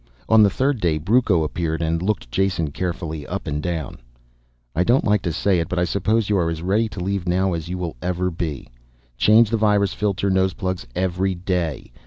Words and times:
On 0.27 0.41
the 0.41 0.49
third 0.49 0.79
day, 0.81 0.97
Brucco 0.97 1.43
appeared 1.43 1.79
and 1.83 2.01
looked 2.01 2.31
Jason 2.31 2.71
carefully 2.71 3.27
up 3.27 3.45
and 3.45 3.61
down. 3.61 3.99
"I 4.75 4.83
don't 4.83 5.05
like 5.05 5.21
to 5.21 5.31
say 5.31 5.59
it, 5.59 5.69
but 5.69 5.77
I 5.77 5.83
suppose 5.83 6.27
you 6.27 6.39
are 6.39 6.49
as 6.49 6.63
ready 6.63 6.89
to 6.89 6.99
leave 6.99 7.27
now 7.27 7.53
as 7.53 7.69
you 7.69 7.95
ever 8.01 8.23
will 8.25 8.31
be. 8.31 8.67
Change 9.17 9.51
the 9.51 9.57
virus 9.57 9.93
filter 9.93 10.31
noseplugs 10.31 10.87
every 10.95 11.35
day. 11.35 11.91